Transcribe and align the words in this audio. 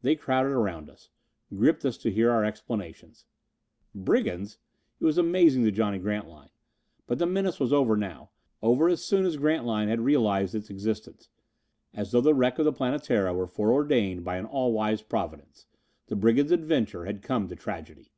They 0.00 0.16
crowded 0.16 0.52
around 0.52 0.88
us. 0.88 1.10
Gripped 1.54 1.84
us 1.84 1.98
to 1.98 2.10
hear 2.10 2.30
our 2.30 2.42
explanations. 2.42 3.26
Brigands! 3.94 4.56
It 4.98 5.04
was 5.04 5.18
amazing 5.18 5.62
to 5.64 5.70
Johnny 5.70 5.98
Grantline. 5.98 6.48
But 7.06 7.18
the 7.18 7.26
menace 7.26 7.60
was 7.60 7.70
over 7.70 7.94
now, 7.94 8.30
over 8.62 8.88
as 8.88 9.04
soon 9.04 9.26
as 9.26 9.36
Grantline 9.36 9.88
had 9.88 10.00
realized 10.00 10.54
its 10.54 10.70
existence. 10.70 11.28
As 11.92 12.12
though 12.12 12.22
the 12.22 12.32
wreck 12.34 12.58
of 12.58 12.64
the 12.64 12.72
Planetara 12.72 13.34
were 13.34 13.46
foreordained 13.46 14.24
by 14.24 14.38
an 14.38 14.46
all 14.46 14.72
wise 14.72 15.02
Providence, 15.02 15.66
the 16.06 16.16
brigands' 16.16 16.50
adventure 16.50 17.04
had 17.04 17.20
come 17.20 17.46
to 17.48 17.54
tragedy. 17.54 18.10